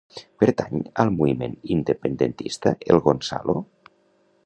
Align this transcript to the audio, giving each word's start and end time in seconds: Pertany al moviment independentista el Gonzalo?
Pertany 0.43 0.81
al 1.03 1.11
moviment 1.17 1.53
independentista 1.77 2.75
el 2.95 3.07
Gonzalo? 3.11 3.61